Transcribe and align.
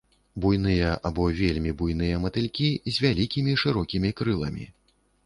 Буйныя 0.43 0.93
або 1.09 1.25
вельмі 1.41 1.73
буйныя 1.81 2.15
матылькі 2.23 2.71
з 2.95 3.05
вялікімі 3.05 3.53
шырокімі 3.65 4.09
крыламі. 4.23 4.65